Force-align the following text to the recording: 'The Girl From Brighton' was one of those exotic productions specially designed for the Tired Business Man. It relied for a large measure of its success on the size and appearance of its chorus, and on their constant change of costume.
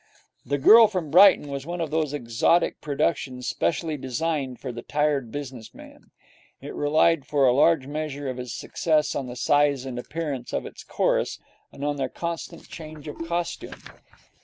'The 0.47 0.57
Girl 0.57 0.87
From 0.87 1.11
Brighton' 1.11 1.47
was 1.47 1.67
one 1.67 1.79
of 1.79 1.91
those 1.91 2.11
exotic 2.11 2.81
productions 2.81 3.47
specially 3.47 3.97
designed 3.97 4.59
for 4.59 4.71
the 4.71 4.81
Tired 4.81 5.31
Business 5.31 5.75
Man. 5.75 6.09
It 6.59 6.73
relied 6.73 7.27
for 7.27 7.45
a 7.45 7.53
large 7.53 7.85
measure 7.85 8.27
of 8.27 8.39
its 8.39 8.51
success 8.51 9.13
on 9.13 9.27
the 9.27 9.35
size 9.35 9.85
and 9.85 9.99
appearance 9.99 10.53
of 10.53 10.65
its 10.65 10.83
chorus, 10.83 11.37
and 11.71 11.85
on 11.85 11.97
their 11.97 12.09
constant 12.09 12.67
change 12.67 13.07
of 13.07 13.15
costume. 13.27 13.79